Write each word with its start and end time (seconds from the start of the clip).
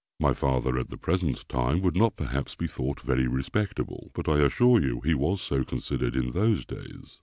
My 0.19 0.33
father, 0.33 0.79
at 0.79 0.89
the 0.89 0.97
present 0.97 1.47
time, 1.47 1.79
would 1.83 1.95
not, 1.95 2.15
perhaps, 2.15 2.55
be 2.55 2.65
thought 2.65 3.01
very 3.01 3.27
respectable; 3.27 4.09
but 4.15 4.27
I 4.27 4.39
assure 4.39 4.81
you 4.81 5.01
he 5.01 5.13
was 5.13 5.43
so 5.43 5.63
considered 5.63 6.15
in 6.15 6.31
those 6.31 6.65
days. 6.65 7.19